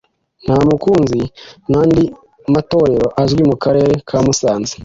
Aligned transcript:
Ntamukunzi 0.45 1.21
n’andi 1.69 2.03
matorero 2.53 3.07
azwi 3.21 3.41
mu 3.49 3.55
Karere 3.63 3.93
ka 4.07 4.17
Musanze 4.25 4.73